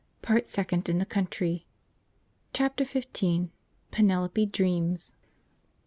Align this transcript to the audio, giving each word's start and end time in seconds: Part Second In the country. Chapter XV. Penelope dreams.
Part 0.23 0.47
Second 0.47 0.89
In 0.89 0.97
the 0.97 1.05
country. 1.05 1.67
Chapter 2.53 2.85
XV. 2.85 3.49
Penelope 3.91 4.47
dreams. 4.47 5.13